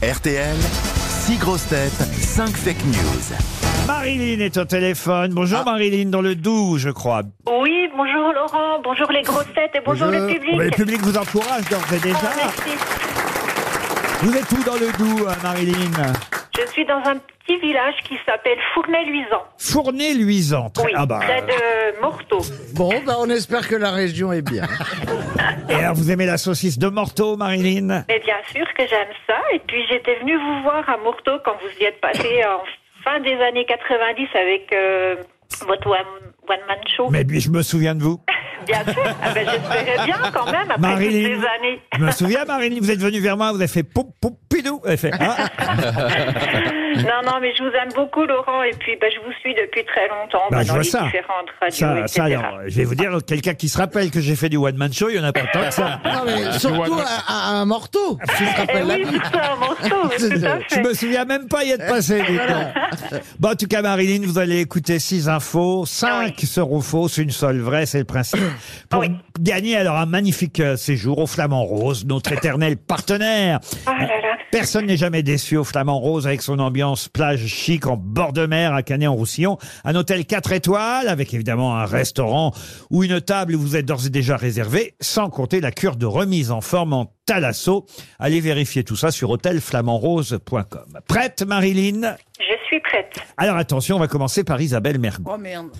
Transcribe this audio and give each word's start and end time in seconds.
RTL, 0.00 0.54
6 1.26 1.38
grosses 1.38 1.66
têtes, 1.66 1.90
5 1.90 2.50
fake 2.50 2.84
news. 2.84 3.36
Marilyn 3.88 4.38
est 4.38 4.56
au 4.56 4.64
téléphone. 4.64 5.32
Bonjour 5.34 5.64
Marilyn, 5.64 6.08
dans 6.08 6.20
le 6.20 6.36
Doubs, 6.36 6.78
je 6.78 6.90
crois. 6.90 7.22
Oui, 7.60 7.88
bonjour 7.96 8.32
Laurent, 8.32 8.80
bonjour 8.84 9.10
les 9.10 9.22
grosses 9.22 9.52
têtes 9.56 9.72
et 9.74 9.80
bonjour, 9.84 10.06
le 10.06 10.28
public. 10.28 10.54
Mais 10.56 10.66
le 10.66 10.70
public 10.70 11.00
vous 11.02 11.18
encourage 11.18 11.68
d'ores 11.68 11.92
et 11.92 11.98
déjà. 11.98 12.16
Oh, 12.22 12.36
merci. 12.36 12.78
Vous 14.22 14.36
êtes 14.36 14.52
où 14.52 14.62
dans 14.62 14.74
le 14.76 14.92
Doubs, 14.98 15.26
euh, 15.26 15.32
Marilyn? 15.42 16.12
Je 16.56 16.70
suis 16.70 16.86
dans 16.86 17.02
un 17.04 17.16
petit 17.48 17.58
village 17.60 17.94
qui 18.04 18.18
s'appelle 18.26 18.58
Fournay-Luisant. 18.74 19.42
Fournay-Luisant. 19.58 20.70
Très- 20.70 20.84
Oui, 20.84 20.92
Ah 20.94 21.06
bah, 21.06 21.20
près 21.22 21.42
de 21.42 22.00
Morteau. 22.00 22.40
Bon, 22.74 22.92
bah 23.06 23.14
on 23.18 23.28
espère 23.30 23.66
que 23.68 23.76
la 23.76 23.90
région 23.90 24.32
est 24.32 24.42
bien. 24.42 24.64
Et 25.68 25.74
alors, 25.74 25.94
vous 25.94 26.10
aimez 26.10 26.26
la 26.26 26.36
saucisse 26.38 26.78
de 26.78 26.88
Morteau, 26.88 27.36
Marilyn? 27.36 28.04
Mais 28.08 28.20
bien 28.20 28.36
sûr 28.52 28.66
que 28.74 28.86
j'aime 28.86 29.08
ça. 29.26 29.36
Et 29.52 29.58
puis 29.60 29.84
j'étais 29.88 30.16
venue 30.16 30.36
vous 30.36 30.62
voir 30.62 30.88
à 30.88 30.96
Morteau 30.98 31.32
quand 31.44 31.54
vous 31.62 31.80
y 31.82 31.84
êtes 31.84 32.00
passé 32.00 32.44
en 32.44 32.62
fin 33.04 33.20
des 33.20 33.34
années 33.40 33.64
90 33.64 34.28
avec 34.34 34.72
euh, 34.72 35.16
votre 35.66 35.86
one, 36.48 36.58
man 36.68 36.78
show. 36.96 37.08
Mais 37.10 37.24
puis, 37.24 37.40
je 37.40 37.50
me 37.50 37.62
souviens 37.62 37.94
de 37.94 38.02
vous. 38.02 38.20
Bien 38.66 38.82
sûr. 38.92 39.02
Ah 39.22 39.32
ben, 39.32 39.46
J'espérais 39.50 40.04
bien 40.04 40.16
quand 40.34 40.44
même 40.52 40.70
après 40.70 40.78
Marilyn. 40.78 41.28
toutes 41.36 41.40
ces 41.42 41.46
années. 41.66 41.80
Je 41.96 42.04
me 42.04 42.10
souviens, 42.10 42.44
Marilyn, 42.44 42.78
vous 42.80 42.90
êtes 42.90 42.98
venue 43.00 43.20
vers 43.20 43.36
moi, 43.36 43.50
vous 43.52 43.56
avez 43.58 43.66
fait 43.68 43.82
poup, 43.84 44.12
poup, 44.20 44.36
pidou. 44.50 44.80
Vous 44.82 44.88
avez 44.88 44.96
fait, 44.98 45.10
ah. 45.18 45.36
Non, 46.96 47.22
non, 47.24 47.38
mais 47.40 47.54
je 47.56 47.62
vous 47.62 47.70
aime 47.70 47.90
beaucoup, 47.94 48.26
Laurent. 48.26 48.62
Et 48.64 48.72
puis, 48.78 48.96
ben, 49.00 49.10
je 49.14 49.20
vous 49.24 49.32
suis 49.40 49.54
depuis 49.54 49.84
très 49.86 50.08
longtemps 50.08 50.42
Bah, 50.50 50.58
ben, 50.58 50.62
je 50.62 50.66
dans 50.68 50.74
vois 50.74 50.82
les 50.82 50.88
ça. 50.88 51.02
différentes 51.04 51.48
radios, 51.60 51.76
Ça, 51.78 51.98
etc. 52.00 52.08
ça, 52.14 52.24
alors, 52.24 52.60
je 52.66 52.76
vais 52.76 52.84
vous 52.84 52.94
dire, 52.94 53.10
quelqu'un 53.26 53.54
qui 53.54 53.68
se 53.70 53.78
rappelle 53.78 54.10
que 54.10 54.20
j'ai 54.20 54.36
fait 54.36 54.48
du 54.50 54.56
one-man 54.58 54.92
show, 54.92 55.08
il 55.08 55.16
y 55.16 55.20
en 55.20 55.24
a 55.24 55.32
pas 55.32 55.46
tant 55.52 55.60
que 55.64 55.70
ça. 55.70 56.00
Non, 56.04 56.24
mais 56.26 56.58
surtout 56.58 56.98
à, 57.26 57.32
à 57.32 57.50
un 57.52 57.64
morteau. 57.64 58.18
Tu 58.36 58.44
te 58.44 58.76
Eh 58.76 58.82
oui, 58.82 59.18
ça, 59.32 59.52
un 59.52 59.56
morceau, 59.56 60.08
tout 60.18 60.46
à 60.46 60.58
Je 60.74 60.80
me 60.88 60.92
souviens 60.94 61.24
même 61.24 61.46
pas 61.48 61.64
y 61.64 61.70
être 61.70 61.86
passé. 61.86 62.22
Bon, 63.38 63.50
en 63.50 63.54
tout 63.54 63.66
cas, 63.66 63.80
Marilyn, 63.82 64.26
vous 64.26 64.38
allez 64.38 64.60
écouter 64.60 64.98
six 64.98 65.28
infos. 65.28 65.86
Cinq 66.40 66.46
seront 66.46 66.80
fausses, 66.80 67.18
une 67.18 67.30
seule 67.30 67.58
vraie, 67.60 67.86
c'est 67.86 67.98
le 67.98 68.04
principe. 68.04 68.40
Pour 68.88 69.00
Oui. 69.00 69.10
gagner 69.40 69.76
alors 69.76 69.96
un 69.96 70.06
magnifique 70.06 70.60
euh, 70.60 70.76
séjour 70.76 71.18
au 71.18 71.26
Flamand 71.26 71.64
Rose, 71.64 72.04
notre 72.06 72.32
éternel 72.32 72.76
partenaire. 72.76 73.60
Oh 73.86 73.90
là 73.90 74.06
là. 74.06 74.36
Personne 74.50 74.86
n'est 74.86 74.96
jamais 74.96 75.22
déçu 75.22 75.56
au 75.56 75.64
Flamand 75.64 75.98
Rose 75.98 76.26
avec 76.26 76.40
son 76.42 76.58
ambiance 76.58 77.08
plage 77.08 77.46
chic 77.46 77.86
en 77.86 77.96
bord 77.96 78.32
de 78.32 78.46
mer 78.46 78.72
à 78.72 78.82
Canet-en-Roussillon. 78.82 79.58
Un 79.84 79.94
hôtel 79.94 80.24
4 80.24 80.52
étoiles 80.52 81.08
avec 81.08 81.34
évidemment 81.34 81.76
un 81.76 81.84
restaurant 81.84 82.52
ou 82.90 83.04
une 83.04 83.20
table 83.20 83.56
où 83.56 83.60
vous 83.60 83.76
êtes 83.76 83.84
d'ores 83.86 84.06
et 84.06 84.10
déjà 84.10 84.36
réservé, 84.36 84.94
sans 85.00 85.28
compter 85.28 85.60
la 85.60 85.70
cure 85.70 85.96
de 85.96 86.06
remise 86.06 86.50
en 86.50 86.60
forme 86.62 86.92
en 86.94 87.12
talasso. 87.26 87.84
Allez 88.18 88.40
vérifier 88.40 88.84
tout 88.84 88.96
ça 88.96 89.10
sur 89.10 89.28
hôtelflamandrose.com. 89.30 90.98
Prête, 91.06 91.42
Marilyn? 91.42 92.16
Suis 92.68 92.80
prête. 92.80 93.14
Alors 93.36 93.56
attention, 93.56 93.96
on 93.96 93.98
va 93.98 94.08
commencer 94.08 94.44
par 94.44 94.60
Isabelle 94.60 94.98
Mergo. 94.98 95.30
Oh 95.34 95.38
merde. 95.38 95.70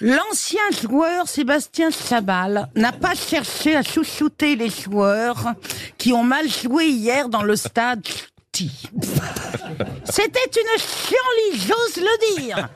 L'ancien 0.00 0.62
joueur 0.82 1.28
Sébastien 1.28 1.90
Chabal 1.90 2.68
n'a 2.74 2.92
pas 2.92 3.14
cherché 3.14 3.76
à 3.76 3.82
chouchouter 3.82 4.56
les 4.56 4.70
joueurs 4.70 5.54
qui 5.98 6.12
ont 6.12 6.24
mal 6.24 6.48
joué 6.48 6.86
hier 6.86 7.28
dans 7.28 7.42
le 7.42 7.54
stade. 7.56 8.06
Ch'ti. 8.06 8.88
C'était 10.04 10.50
une 10.56 10.80
chienlit, 10.80 11.66
j'ose 11.68 12.02
le 12.02 12.36
dire. 12.36 12.68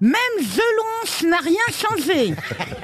Même 0.00 0.14
Gelonche 0.38 1.22
n'a 1.24 1.38
rien 1.38 1.66
changé. 1.70 2.34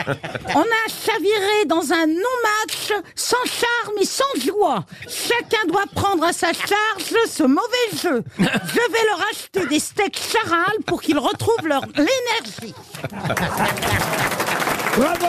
On 0.55 0.61
a 0.61 0.89
chaviré 0.89 1.65
dans 1.67 1.93
un 1.93 2.07
non-match 2.07 2.93
sans 3.15 3.45
charme 3.45 3.97
et 4.01 4.05
sans 4.05 4.25
joie. 4.45 4.85
Chacun 5.09 5.67
doit 5.67 5.87
prendre 5.95 6.25
à 6.25 6.33
sa 6.33 6.53
charge 6.53 7.15
ce 7.29 7.43
mauvais 7.45 7.91
jeu. 8.03 8.23
Je 8.39 8.45
vais 8.45 9.07
leur 9.07 9.25
acheter 9.31 9.67
des 9.67 9.81
steaks 9.81 10.21
charal 10.33 10.77
pour 10.87 11.01
qu'ils 11.01 11.19
retrouvent 11.19 11.67
leur 11.67 11.83
l'énergie. 11.97 12.75
Bravo 14.97 15.27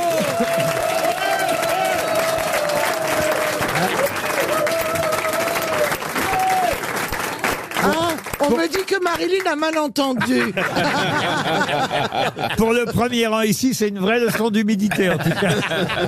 on 8.47 8.58
me 8.58 8.68
dit 8.68 8.84
que 8.85 9.02
Marilyn 9.02 9.52
a 9.52 9.56
mal 9.56 9.78
entendu. 9.78 10.53
Pour 12.58 12.74
le 12.74 12.85
premier 12.85 13.28
rang 13.28 13.41
ici, 13.41 13.74
c'est 13.74 13.90
une 13.90 14.00
vraie 14.00 14.19
leçon 14.19 14.50
d'humidité 14.50 15.09
en 15.09 15.18
tout 15.18 15.30
cas. 15.30 15.56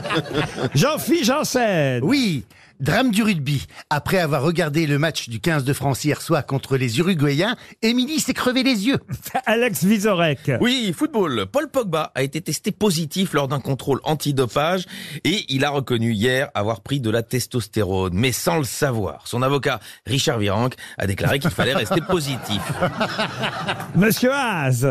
Jean-Philippe 0.76 1.26
Janssen. 1.26 2.00
Oui, 2.04 2.44
drame 2.80 3.12
du 3.12 3.24
rugby. 3.24 3.66
Après 3.90 4.20
avoir 4.20 4.42
regardé 4.44 4.88
le 4.88 4.98
match 5.00 5.30
du 5.30 5.40
15 5.40 5.64
de 5.64 5.74
France 5.74 6.04
hier 6.04 6.22
soir 6.22 6.46
contre 6.46 6.78
les 6.78 7.00
Uruguayens, 7.00 7.56
Émilie 7.82 8.20
s'est 8.20 8.34
crevé 8.34 8.64
les 8.64 8.88
yeux. 8.88 9.00
Alex 9.46 9.84
Vizorek. 9.84 10.52
Oui, 10.62 10.94
football. 10.96 11.46
Paul 11.52 11.70
Pogba 11.70 12.12
a 12.16 12.24
été 12.24 12.42
testé 12.42 12.72
positif 12.72 13.34
lors 13.34 13.48
d'un 13.48 13.60
contrôle 13.60 14.00
antidopage 14.04 14.86
et 15.24 15.46
il 15.50 15.66
a 15.66 15.70
reconnu 15.70 16.14
hier 16.14 16.50
avoir 16.54 16.82
pris 16.82 17.00
de 17.00 17.10
la 17.10 17.24
testostérone, 17.24 18.14
mais 18.14 18.32
sans 18.32 18.58
le 18.58 18.64
savoir. 18.64 19.28
Son 19.28 19.42
avocat, 19.42 19.80
Richard 20.06 20.40
Virenque, 20.40 20.76
a 20.98 21.08
déclaré 21.08 21.40
qu'il 21.40 21.52
fallait 21.52 21.74
rester 21.76 22.02
positif. 22.08 22.62
Monsieur 23.96 24.32
Haas. 24.32 24.86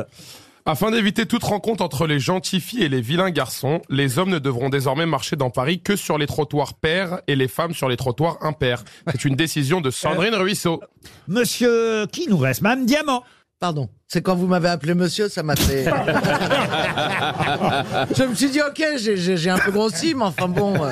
Afin 0.70 0.90
d'éviter 0.90 1.24
toute 1.24 1.44
rencontre 1.44 1.82
entre 1.82 2.06
les 2.06 2.20
gentils 2.20 2.60
filles 2.60 2.82
et 2.82 2.90
les 2.90 3.00
vilains 3.00 3.30
garçons, 3.30 3.80
les 3.88 4.18
hommes 4.18 4.28
ne 4.28 4.38
devront 4.38 4.68
désormais 4.68 5.06
marcher 5.06 5.34
dans 5.34 5.48
Paris 5.48 5.80
que 5.80 5.96
sur 5.96 6.18
les 6.18 6.26
trottoirs 6.26 6.74
pairs 6.74 7.22
et 7.26 7.36
les 7.36 7.48
femmes 7.48 7.72
sur 7.72 7.88
les 7.88 7.96
trottoirs 7.96 8.36
impairs. 8.42 8.84
C'est 9.10 9.24
une 9.24 9.34
décision 9.34 9.80
de 9.80 9.90
Sandrine 9.90 10.34
Ruisseau. 10.34 10.82
Monsieur, 11.26 12.06
qui 12.12 12.28
nous 12.28 12.36
reste 12.36 12.60
Mme 12.60 12.84
Diamant. 12.84 13.24
Pardon. 13.60 13.88
C'est 14.08 14.20
quand 14.22 14.36
vous 14.36 14.46
m'avez 14.46 14.68
appelé 14.68 14.92
monsieur, 14.94 15.28
ça 15.30 15.42
m'a 15.42 15.56
fait. 15.56 15.84
Je 18.16 18.22
me 18.24 18.34
suis 18.34 18.50
dit, 18.50 18.60
ok, 18.60 18.82
j'ai- 18.98 19.16
j'ai 19.16 19.36
j'ai 19.38 19.50
un 19.50 19.58
peu 19.58 19.70
grossi, 19.72 20.14
mais 20.14 20.24
enfin 20.24 20.48
bon. 20.48 20.74
euh. 20.84 20.90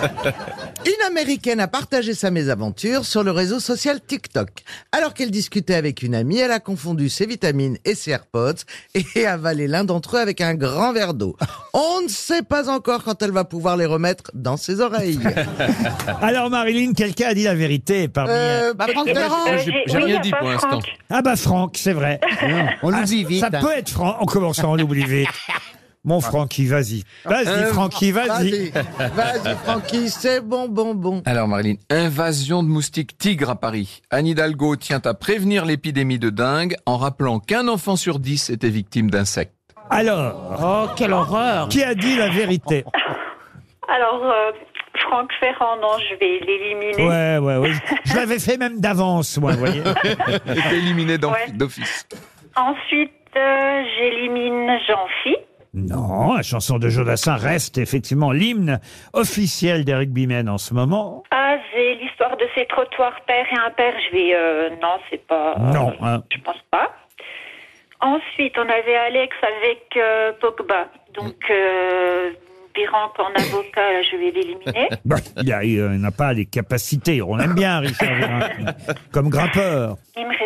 Une 0.87 1.07
américaine 1.07 1.59
a 1.59 1.67
partagé 1.67 2.15
sa 2.15 2.31
mésaventure 2.31 3.05
sur 3.05 3.25
le 3.25 3.33
réseau 3.33 3.59
social 3.59 3.99
TikTok. 4.01 4.51
Alors 4.93 5.15
qu'elle 5.15 5.33
discutait 5.33 5.75
avec 5.75 6.03
une 6.05 6.15
amie, 6.15 6.39
elle 6.39 6.53
a 6.53 6.61
confondu 6.61 7.09
ses 7.09 7.27
vitamines 7.27 7.77
et 7.85 7.97
ses 7.97 8.13
AirPods 8.13 8.63
et 8.95 9.27
avalé 9.27 9.67
l'un 9.67 9.83
d'entre 9.83 10.17
eux 10.17 10.21
avec 10.21 10.41
un 10.41 10.55
grand 10.55 10.93
verre 10.93 11.13
d'eau. 11.15 11.37
On 11.75 12.03
ne 12.03 12.09
sait 12.09 12.43
pas 12.43 12.71
encore 12.71 13.03
quand 13.03 13.21
elle 13.21 13.33
va 13.33 13.43
pouvoir 13.43 13.77
les 13.77 13.85
remettre 13.87 14.31
dans 14.35 14.57
ses 14.57 14.81
oreilles. 14.81 15.19
Alors 16.23 16.51
Marilyn, 16.51 16.93
quelqu'un 16.93 17.29
a 17.31 17.35
dit 17.35 17.43
la 17.45 17.57
vérité 17.57 18.07
parmi... 18.07 18.31
Euh, 18.33 18.73
Bah, 18.75 18.87
Franck 18.93 19.09
Ferrand. 19.09 19.47
Euh, 19.49 19.59
j'ai- 19.59 19.65
j'ai- 19.73 19.83
j'ai 19.89 19.97
oui, 19.99 20.05
rien 20.05 20.19
a 20.19 20.23
dit 20.23 20.31
pas 20.31 20.39
pour 20.39 20.49
l'instant. 20.51 20.69
Franck. 20.69 20.85
Ah 21.11 21.23
bah 21.23 21.35
Franck, 21.37 21.77
c'est 21.79 21.93
vrai. 21.95 22.21
On 22.85 22.93
Ah, 22.93 23.01
l'oublie 23.01 23.25
vite. 23.25 23.41
Ça 23.41 23.51
hein. 23.53 23.61
peut 23.61 23.73
être 23.77 23.91
Franck. 23.91 24.19
On 24.21 24.27
commence 24.27 24.63
on 24.63 24.77
l'oublie 24.77 25.05
vite. 25.05 25.29
Mon 26.06 26.21
Francky, 26.21 26.67
vas-y. 26.67 27.03
Vas-y, 27.25 27.49
Euh, 27.49 27.67
Francky, 27.72 28.12
vas-y. 28.12 28.71
Vas-y, 28.71 28.71
vas-y, 29.15 29.56
Francky, 29.65 30.09
c'est 30.09 30.41
bon, 30.41 30.69
bon, 30.69 30.94
bon. 30.94 31.21
Alors 31.27 31.49
Marilyn, 31.49 31.75
invasion 31.91 32.62
de 32.62 32.69
moustiques 32.69 33.19
tigres 33.19 33.50
à 33.50 33.56
Paris. 33.56 34.00
Anne 34.11 34.27
Hidalgo 34.28 34.77
tient 34.77 35.00
à 35.05 35.15
prévenir 35.15 35.65
l'épidémie 35.65 36.19
de 36.21 36.31
dingue 36.31 36.77
en 36.87 36.97
rappelant 36.97 37.41
qu'un 37.41 37.67
enfant 37.69 37.97
sur 37.97 38.21
dix 38.21 38.50
était 38.50 38.69
victime 38.71 39.11
d'insectes. 39.11 39.53
Alors, 39.91 40.59
Oh, 40.62 40.87
quelle 40.97 41.12
horreur. 41.12 41.69
qui 41.69 41.83
a 41.83 41.94
dit 41.94 42.17
la 42.17 42.28
vérité? 42.28 42.84
Alors, 43.88 44.23
euh, 44.25 44.53
Franck 45.09 45.31
Ferrand, 45.41 45.77
non, 45.81 45.99
je 46.09 46.15
vais 46.19 46.41
l'éliminer. 46.47 47.06
Ouais, 47.06 47.38
ouais, 47.38 47.56
ouais. 47.59 47.73
Je 48.05 48.15
l'avais 48.17 48.38
fait 48.38 48.56
même 48.56 48.81
d'avance, 48.81 49.38
moi, 49.38 49.53
vous 49.53 49.59
voyez. 49.59 49.81
Était 50.47 50.77
éliminé 50.78 51.15
Ouais. 51.25 51.50
d'office. 51.53 52.06
Ensuite, 52.56 53.11
euh, 53.37 53.83
j'élimine 53.99 54.69
Jean-Phi. 54.88 55.37
Non, 55.76 56.34
la 56.34 56.42
chanson 56.42 56.78
de 56.78 56.88
Jodassin 56.88 57.37
reste 57.37 57.76
effectivement 57.78 58.32
l'hymne 58.32 58.81
officiel 59.12 59.84
des 59.84 59.94
rugbymen 59.94 60.48
en 60.48 60.56
ce 60.59 60.72
moment. 60.72 61.22
Ah, 61.31 61.56
j'ai 61.72 61.94
l'histoire 61.97 62.37
de 62.38 62.44
ces 62.54 62.64
trottoirs 62.66 63.20
père 63.26 63.47
et 63.53 63.59
impair. 63.66 63.92
Je 64.09 64.16
vais... 64.16 64.34
euh, 64.34 64.70
non, 64.82 64.98
c'est 65.10 65.25
pas... 65.26 65.54
Non, 65.59 65.92
hein. 66.00 66.23
Je 66.34 66.40
pense 66.40 66.56
pas. 66.70 66.93
Ensuite, 68.00 68.55
on 68.58 68.62
avait 68.69 68.96
Alex 68.96 69.34
avec 69.43 69.87
euh, 69.96 70.32
Pogba. 70.40 70.88
Donc, 71.14 71.34
euh, 71.50 72.31
en 73.19 73.32
avocat, 73.34 73.93
là, 73.93 74.02
je 74.02 74.17
vais 74.17 74.31
l'éliminer. 74.32 74.88
Bah, 75.06 75.17
il 75.43 75.50
a- 75.52 75.64
il 75.64 75.82
n'a 75.82 76.11
pas 76.11 76.32
les 76.34 76.44
capacités. 76.44 77.22
On 77.22 77.38
aime 77.38 77.55
bien 77.55 77.79
Richard 77.81 78.14
Virenque, 78.14 78.52
comme 79.12 79.31
grimpeur. 79.31 79.96
Il 80.17 80.25
me 80.25 80.31
reste 80.31 80.43
euh, 80.43 80.45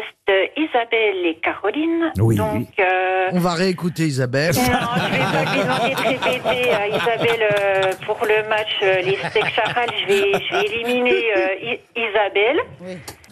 Isabelle 0.75 1.27
et 1.27 1.35
Caroline. 1.43 2.13
Oui. 2.19 2.37
Donc, 2.37 2.69
euh, 2.79 3.29
On 3.33 3.39
va 3.41 3.55
réécouter 3.55 4.05
Isabelle. 4.05 4.53
non, 4.55 4.63
je 4.63 5.13
vais 5.13 5.19
pas 5.19 5.53
lui 5.53 5.61
demander 5.63 5.95
de 5.95 6.01
répéter 6.01 6.71
à 6.73 6.87
Isabelle 6.89 7.49
euh, 7.59 7.93
pour 8.07 8.19
le 8.25 8.49
match 8.49 8.73
euh, 8.83 9.01
les 9.03 9.17
steaks 9.17 9.53
charal. 9.55 9.89
Je 10.03 10.07
vais, 10.07 10.33
je 10.49 10.55
vais 10.57 10.65
éliminer 10.67 11.25
euh, 11.37 11.55
I- 11.73 11.81
Isabelle. 11.97 12.61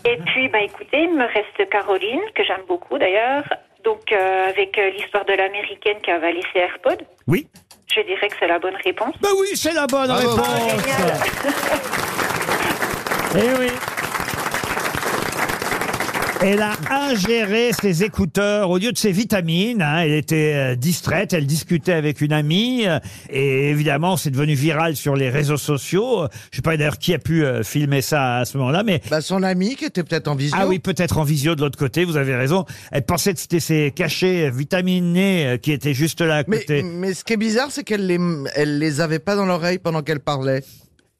Et 0.04 0.16
puis, 0.26 0.48
bah 0.48 0.60
écoutez, 0.60 1.02
il 1.02 1.14
me 1.14 1.24
reste 1.26 1.68
Caroline, 1.70 2.20
que 2.34 2.42
j'aime 2.44 2.62
beaucoup 2.68 2.98
d'ailleurs. 2.98 3.44
Donc, 3.84 4.10
euh, 4.12 4.48
avec 4.48 4.76
euh, 4.78 4.90
l'histoire 4.90 5.24
de 5.24 5.32
l'américaine 5.34 5.98
qui 6.02 6.10
a 6.10 6.16
avalé 6.16 6.40
ses 6.52 6.60
AirPods. 6.60 7.04
Oui. 7.26 7.46
Je 7.94 8.00
dirais 8.02 8.28
que 8.28 8.34
c'est 8.38 8.48
la 8.48 8.58
bonne 8.58 8.76
réponse. 8.84 9.14
Bah 9.20 9.28
oui, 9.40 9.48
c'est 9.54 9.72
la 9.72 9.86
bonne 9.86 10.10
réponse. 10.10 10.74
Eh 13.36 13.58
oui. 13.60 13.68
Elle 16.40 16.62
a 16.62 16.76
ingéré 16.88 17.70
ses 17.72 18.04
écouteurs 18.04 18.70
au 18.70 18.78
lieu 18.78 18.92
de 18.92 18.96
ses 18.96 19.10
vitamines. 19.10 19.82
hein. 19.82 19.98
Elle 20.04 20.12
était 20.12 20.52
euh, 20.54 20.74
distraite, 20.76 21.32
elle 21.32 21.46
discutait 21.46 21.92
avec 21.94 22.20
une 22.20 22.32
amie. 22.32 22.86
euh, 22.86 23.00
et 23.28 23.70
évidemment, 23.70 24.16
c'est 24.16 24.30
devenu 24.30 24.54
viral 24.54 24.94
sur 24.94 25.16
les 25.16 25.30
réseaux 25.30 25.56
sociaux. 25.56 26.22
Euh, 26.22 26.28
Je 26.52 26.56
sais 26.56 26.62
pas 26.62 26.76
d'ailleurs 26.76 26.98
qui 26.98 27.12
a 27.12 27.18
pu 27.18 27.44
euh, 27.44 27.64
filmer 27.64 28.02
ça 28.02 28.36
à 28.36 28.44
ce 28.44 28.56
moment-là, 28.58 28.84
mais... 28.84 29.00
Bah, 29.10 29.20
son 29.20 29.42
ami 29.42 29.74
qui 29.74 29.84
était 29.86 30.04
peut-être 30.04 30.28
en 30.28 30.36
visio. 30.36 30.56
Ah 30.58 30.68
oui, 30.68 30.78
peut-être 30.78 31.18
en 31.18 31.24
visio 31.24 31.56
de 31.56 31.60
l'autre 31.60 31.78
côté, 31.78 32.04
vous 32.04 32.16
avez 32.16 32.36
raison. 32.36 32.64
Elle 32.92 33.02
pensait 33.04 33.34
que 33.34 33.40
c'était 33.40 33.60
ses 33.60 33.90
cachets 33.90 34.48
vitaminés 34.50 35.46
euh, 35.46 35.56
qui 35.56 35.72
étaient 35.72 35.94
juste 35.94 36.20
là 36.20 36.36
à 36.38 36.42
Mais, 36.46 36.58
côté. 36.60 36.82
mais 36.84 37.14
ce 37.14 37.24
qui 37.24 37.32
est 37.32 37.36
bizarre, 37.36 37.68
c'est 37.72 37.82
qu'elle 37.82 38.06
les, 38.06 38.18
elle 38.54 38.78
les 38.78 39.00
avait 39.00 39.18
pas 39.18 39.34
dans 39.34 39.44
l'oreille 39.46 39.78
pendant 39.78 40.02
qu'elle 40.02 40.20
parlait. 40.20 40.62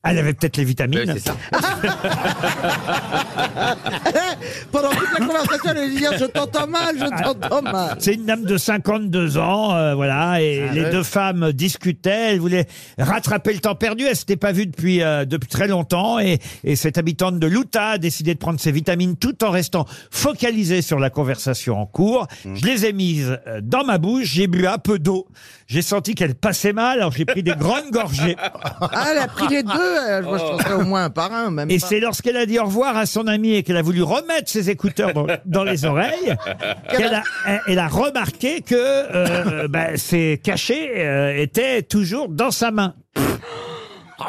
Elle 0.05 0.19
avait 0.19 0.33
peut-être 0.33 0.57
les 0.57 0.65
vitamines. 0.65 1.15
C'est 1.15 1.29
ça. 1.29 1.37
pendant 4.73 4.91
toute 4.91 5.19
la 5.19 5.27
conversation, 5.27 5.71
elle 5.71 5.79
allait 5.79 5.97
dire 5.97 6.13
Je 6.19 6.25
t'entends 6.25 6.67
mal, 6.67 6.97
je 6.99 7.23
t'entends 7.23 7.63
mal. 7.63 7.97
C'est 7.99 8.15
une 8.15 8.27
dame 8.27 8.45
de 8.45 8.57
52 8.57 9.39
ans, 9.39 9.75
euh, 9.75 9.95
voilà, 9.95 10.41
et 10.41 10.69
les 10.71 10.91
deux 10.91 11.03
femmes 11.03 11.53
discutaient. 11.53 12.33
Elles 12.33 12.41
voulaient 12.41 12.67
rattraper 12.99 13.53
le 13.53 13.61
temps 13.61 13.75
perdu. 13.75 14.05
Elles 14.05 14.17
s'étaient 14.17 14.37
pas 14.37 14.53
vues 14.53 14.67
depuis 14.67 15.03
euh, 15.03 15.25
depuis 15.25 15.49
très 15.49 15.69
longtemps, 15.69 16.19
et, 16.19 16.39
et 16.65 16.77
cette 16.77 16.99
habitante 16.99 17.39
de 17.39 17.47
l'Utah 17.47 17.91
a 17.91 17.99
décidé 17.99 18.35
de 18.35 18.39
prendre 18.39 18.61
ses 18.61 18.73
vitamines 18.73 19.17
tout 19.17 19.45
en 19.45 19.51
restant 19.51 19.87
focalisée 20.11 20.83
sur 20.83 20.99
la 20.99 21.11
conversation 21.11 21.81
en 21.81 21.87
cours. 21.87 22.27
Je 22.45 22.65
les 22.65 22.87
ai 22.87 22.93
mises 22.93 23.39
euh, 23.47 23.61
dans 23.63 23.85
ma 23.85 23.99
bouche. 23.99 24.27
J'ai 24.27 24.47
bu 24.47 24.67
un 24.67 24.79
peu 24.79 24.99
d'eau. 24.99 25.27
J'ai 25.67 25.83
senti 25.83 26.15
qu'elle 26.15 26.35
passait 26.35 26.73
mal, 26.73 26.99
alors 26.99 27.13
j'ai 27.13 27.27
pris 27.27 27.43
des 27.43 27.55
grandes 27.55 27.91
gorgées. 27.91 28.37
Ah, 28.39 29.09
elle 29.11 29.19
a 29.19 29.29
pris 29.29 29.49
les 29.49 29.63
deux. 29.63 29.88
Euh, 29.89 30.23
Moi, 30.23 30.39
je 30.39 30.43
pensais 30.45 30.73
au 30.75 30.85
moins 30.85 31.05
un 31.05 31.11
par 31.11 31.33
un, 31.33 31.51
même 31.51 31.71
Et 31.71 31.79
pas. 31.79 31.87
c'est 31.87 32.01
lorsqu'elle 32.01 32.37
a 32.37 32.47
dit 32.47 32.59
au 32.59 32.65
revoir 32.65 32.97
à 32.97 33.07
son 33.07 33.27
amie 33.27 33.55
et 33.55 33.63
qu'elle 33.63 33.77
a 33.77 33.83
voulu 33.83 34.03
remettre 34.03 34.49
ses 34.51 34.71
écouteurs 34.71 35.13
dans, 35.15 35.27
dans 35.47 35.65
les 35.65 35.85
oreilles 35.85 36.35
qu'elle 36.91 37.15
a, 37.15 37.23
elle- 37.67 37.79
a 37.79 37.89
remarqué 37.89 38.61
que 38.63 38.75
euh, 38.75 39.69
bah, 39.69 39.97
ses 39.97 40.41
cachets 40.43 40.91
euh, 40.97 41.37
étaient 41.37 41.83
toujours 41.83 42.29
dans 42.29 42.51
sa 42.51 42.71
main. 42.71 42.95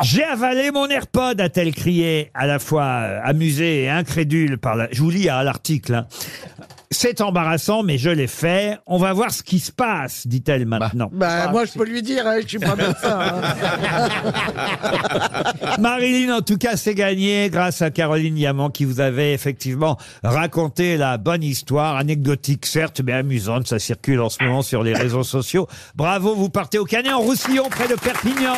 J'ai 0.04 0.24
avalé 0.24 0.70
mon 0.72 0.88
AirPod, 0.88 1.42
a-t-elle 1.42 1.74
crié, 1.74 2.30
à 2.36 2.46
la 2.46 2.60
fois 2.60 2.84
euh, 2.84 3.20
amusée 3.24 3.84
et 3.84 3.90
incrédule 3.90 4.58
par 4.60 4.76
la... 4.76 4.88
Je 4.92 5.02
vous 5.02 5.10
lis 5.10 5.30
à 5.30 5.44
l'article. 5.44 5.96
hein. 5.96 6.08
C'est 6.92 7.22
embarrassant, 7.22 7.84
mais 7.84 8.00
je 8.00 8.10
l'ai 8.10 8.26
fait. 8.26 8.80
On 8.88 8.98
va 8.98 9.14
voir 9.14 9.32
ce 9.32 9.44
qui 9.44 9.60
se 9.60 9.72
passe, 9.72 10.26
dit-elle 10.26 10.66
maintenant. 10.66 11.12
Bah, 11.14 11.50
moi, 11.50 11.66
je 11.66 11.74
peux 11.74 11.86
lui 11.86 12.02
dire, 12.02 12.26
hein, 12.26 12.40
je 12.42 12.48
suis 12.48 12.58
pas 12.58 12.76
médecin. 12.76 13.20
hein. 13.20 13.42
Marilyn, 15.80 16.38
en 16.38 16.42
tout 16.42 16.58
cas, 16.58 16.78
c'est 16.78 16.96
gagné 16.96 17.52
grâce 17.52 17.84
à 17.84 17.92
Caroline 17.92 18.34
Diamant 18.34 18.72
qui 18.72 18.86
vous 18.86 19.02
avait 19.02 19.34
effectivement 19.34 19.98
raconté 20.24 20.98
la 20.98 21.20
bonne 21.20 21.44
histoire, 21.44 21.96
anecdotique 21.96 22.66
certes, 22.66 23.02
mais 23.02 23.14
amusante. 23.14 23.68
Ça 23.68 23.78
circule 23.78 24.20
en 24.22 24.30
ce 24.30 24.44
moment 24.44 24.64
sur 24.64 24.82
les 24.82 24.96
réseaux 24.96 25.24
sociaux. 25.24 25.68
Bravo, 25.94 26.34
vous 26.34 26.50
partez 26.50 26.80
au 26.80 26.86
Canet 26.86 27.14
en 27.14 27.20
Roussillon, 27.20 27.70
près 27.70 27.88
de 27.88 27.94
Perpignan. 27.94 28.58